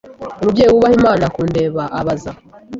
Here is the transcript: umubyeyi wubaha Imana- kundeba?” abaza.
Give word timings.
umubyeyi 0.39 0.71
wubaha 0.71 0.95
Imana- 0.99 1.25
kundeba?” 1.35 1.83
abaza. 1.99 2.31